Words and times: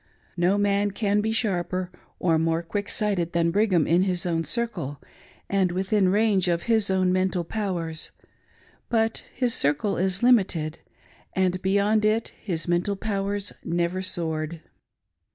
No 0.35 0.57
man 0.57 0.89
can 0.89 1.21
be 1.21 1.31
sharper 1.31 1.91
or 2.17 2.39
more 2.39 2.63
quick 2.63 2.89
sighted 2.89 3.33
than 3.33 3.51
Brigham 3.51 3.85
in 3.85 4.01
his 4.01 4.25
own 4.25 4.43
circle 4.43 4.99
and 5.47 5.71
within 5.71 6.09
range 6.09 6.47
of 6.47 6.63
his 6.63 6.89
own 6.89 7.13
mental 7.13 7.43
powers; 7.43 8.09
but 8.89 9.23
his 9.31 9.53
circle 9.53 9.97
is 9.97 10.21
limitedj 10.23 10.77
and 11.33 11.61
beyond 11.61 12.03
it 12.03 12.29
his 12.41 12.67
mental 12.67 12.95
powers 12.95 13.53
never 13.63 14.01
soared. 14.01 14.61